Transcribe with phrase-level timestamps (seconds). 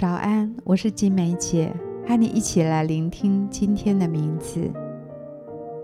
[0.00, 1.74] 早安，我是金梅姐，
[2.06, 4.70] 和你一起来聆听今天的名字。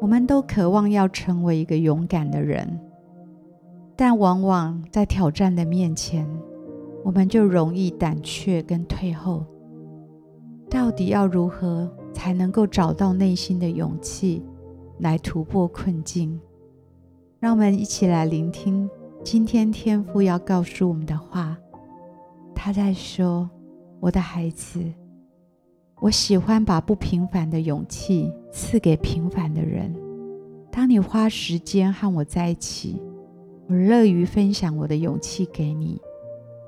[0.01, 2.79] 我们都渴望要成为一个勇敢的人，
[3.97, 6.25] 但往往在挑战的面前，
[7.03, 9.45] 我们就容易胆怯跟退后。
[10.71, 14.45] 到底要如何才能够找到内心的勇气，
[15.01, 16.41] 来突破困境？
[17.41, 18.89] 让我们一起来聆听
[19.25, 21.59] 今天天父要告诉我们的话。
[22.55, 23.51] 他在说。
[24.05, 24.85] 我的孩子，
[25.99, 29.91] 我喜欢把不平凡的勇气赐给平凡的人。
[30.71, 33.01] 当你花时间和我在一起，
[33.67, 35.99] 我乐于分享我的勇气给你。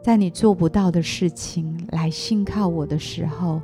[0.03, 3.61] 在你做不到的事情来信靠我的时候，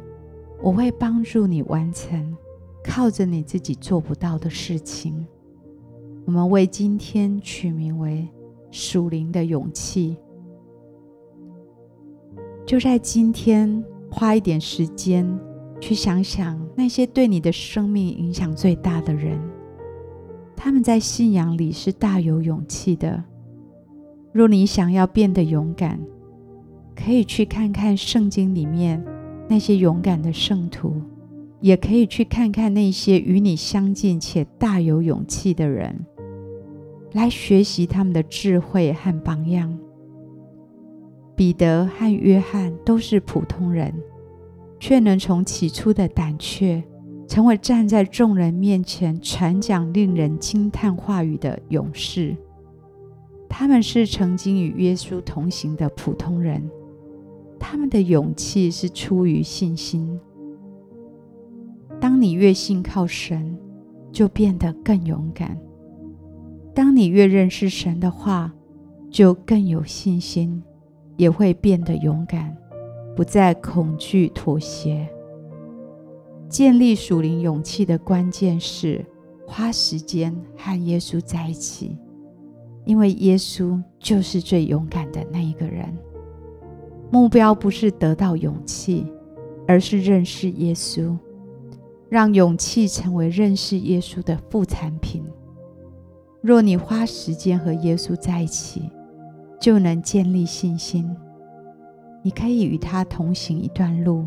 [0.63, 2.37] 我会帮助你完成
[2.85, 5.27] 靠着你自己做不到的事情。
[6.27, 8.29] 我们为今天取名为
[8.71, 10.19] “属灵的勇气”。
[12.65, 15.29] 就在今天，花一点时间
[15.81, 19.39] 去想想那些对你的生命影响最大的人，
[20.57, 23.23] 他们在信仰里是大有勇气的。
[24.33, 26.01] 若你想要变得勇敢，
[26.95, 29.05] 可以去看看圣经里面
[29.49, 30.95] 那些勇敢的圣徒，
[31.61, 36.07] 也可以去看看那些与你相近且大有勇气的人，
[37.13, 39.77] 来学习他们的智慧和榜样。
[41.35, 43.95] 彼得和约翰都是普通人，
[44.79, 46.83] 却能从起初的胆怯，
[47.27, 52.37] 成为站在众人面前传讲令人惊叹话语的勇士。
[53.49, 56.71] 他们是曾经与耶稣同行的普通人，
[57.59, 60.19] 他们的勇气是出于信心。
[62.01, 63.57] 当你越信靠神，
[64.11, 65.57] 就变得更勇敢；
[66.75, 68.53] 当你越认识神的话，
[69.11, 70.63] 就更有信心。
[71.23, 72.53] 也会变得勇敢，
[73.15, 75.09] 不再恐惧妥协。
[76.49, 79.07] 建立属灵勇气的关键是
[79.47, 81.97] 花时间和耶稣在一起，
[82.85, 85.97] 因为耶稣就是最勇敢的那一个人。
[87.13, 89.07] 目标不是得到勇气，
[89.69, 91.17] 而是认识耶稣，
[92.09, 95.23] 让勇气成为认识耶稣的副产品。
[96.41, 98.91] 若你花时间和耶稣在一起，
[99.63, 101.09] 就能建立信心。
[102.21, 104.27] 你可以与他同行一段路，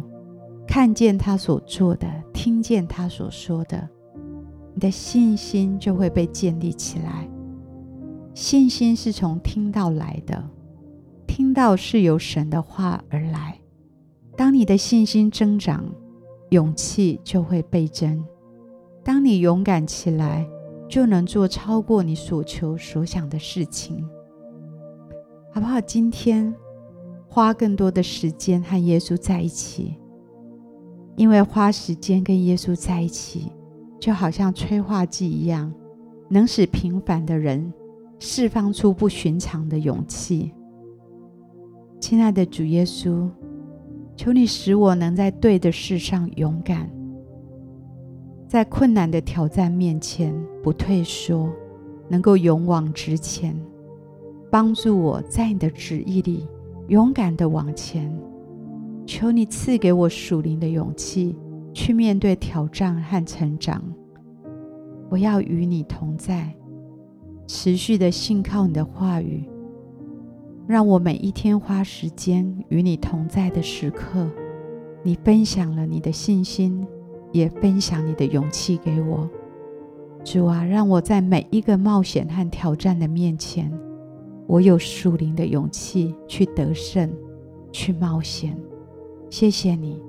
[0.66, 3.90] 看见他所做的，听见他所说的，
[4.74, 7.28] 你的信心就会被建立起来。
[8.34, 10.42] 信心是从听到来的，
[11.28, 13.60] 听到是由神的话而来。
[14.38, 15.84] 当你的信心增长，
[16.52, 18.24] 勇气就会倍增。
[19.04, 20.48] 当你勇敢起来，
[20.88, 24.08] 就能做超过你所求所想的事情。
[25.56, 25.80] 好不好？
[25.80, 26.54] 今天
[27.30, 29.96] 花更多的时间和耶稣在一起，
[31.16, 33.54] 因为花时间跟耶稣在一起，
[33.98, 35.74] 就好像催化剂一样，
[36.28, 37.74] 能使平凡的人
[38.20, 40.52] 释放出不寻常的勇气。
[42.02, 43.30] 亲爱的主耶稣，
[44.18, 46.92] 求你使我能在对的事上勇敢，
[48.46, 51.50] 在困难的挑战面前不退缩，
[52.10, 53.58] 能够勇往直前。
[54.50, 56.48] 帮助我在你的旨意里
[56.88, 58.12] 勇敢地往前，
[59.06, 61.36] 求你赐给我属灵的勇气，
[61.74, 63.84] 去面对挑战和成长。
[65.10, 66.54] 我要与你同在，
[67.48, 69.44] 持续地信靠你的话语，
[70.68, 74.28] 让我每一天花时间与你同在的时刻，
[75.04, 76.86] 你分享了你的信心，
[77.32, 79.30] 也分享你的勇气给我。
[80.24, 83.72] 主啊，让我在每一个冒险和挑战的面前。
[84.48, 87.12] 我有属灵的勇气去得胜，
[87.72, 88.58] 去冒险。
[89.30, 90.00] 谢谢你，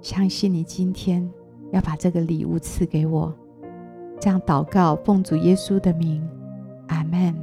[0.00, 1.30] 相信你今天
[1.70, 3.32] 要把这个礼物赐给我。
[4.20, 6.26] 这样祷告，奉主耶稣的名，
[6.88, 7.34] 阿门。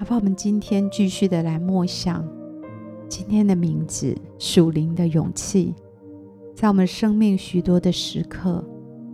[0.00, 2.28] 阿爸，我们今天继续的来默想
[3.08, 5.72] 今天的名字——属灵的勇气。
[6.54, 8.64] 在我们生命许多的时刻，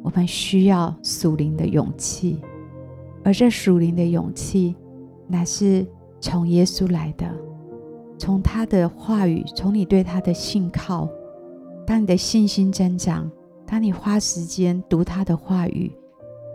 [0.03, 2.41] 我们需要属灵的勇气。
[3.23, 4.75] 而这属灵的勇气，
[5.27, 5.87] 乃是
[6.21, 7.27] 从耶稣来的，
[8.19, 11.09] 从他的话语，从你对他的信靠。
[11.87, 13.31] 当你的信心增长，
[13.67, 15.93] 当你花时间读他的话语，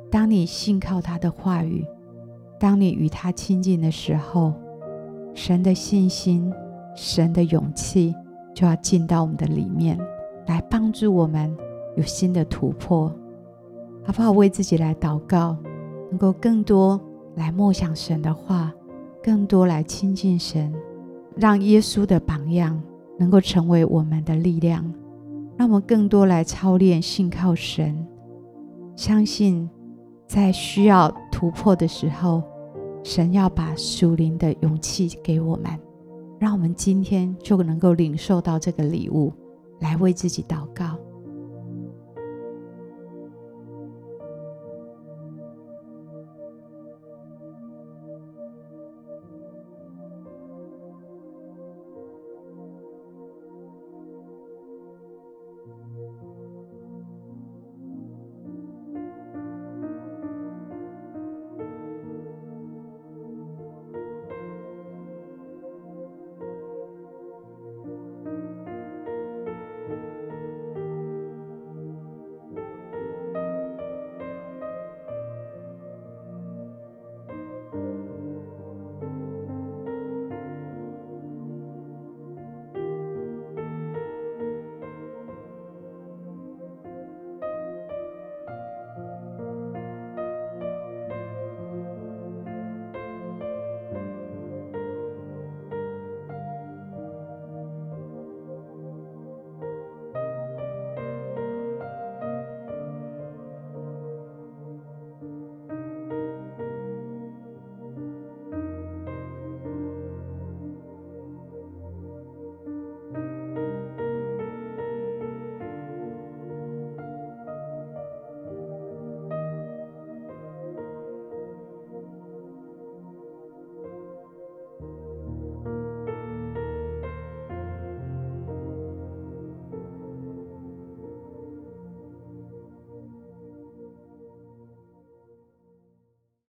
[0.09, 1.85] 当你信靠他的话语，
[2.59, 4.53] 当你与他亲近的时候，
[5.33, 6.51] 神的信心、
[6.95, 8.15] 神的勇气
[8.53, 9.99] 就要进到我们的里面，
[10.47, 11.55] 来帮助我们
[11.97, 13.13] 有新的突破。
[14.03, 14.31] 好不好？
[14.31, 15.57] 为自己来祷告。
[16.15, 16.97] 能够更多
[17.35, 18.71] 来默想神的话，
[19.21, 20.73] 更多来亲近神，
[21.35, 22.81] 让耶稣的榜样
[23.19, 24.81] 能够成为我们的力量，
[25.57, 28.07] 让我们更多来操练信靠神，
[28.95, 29.69] 相信
[30.25, 32.41] 在需要突破的时候，
[33.03, 35.65] 神要把属灵的勇气给我们，
[36.39, 39.33] 让我们今天就能够领受到这个礼物，
[39.81, 40.94] 来为自己祷告。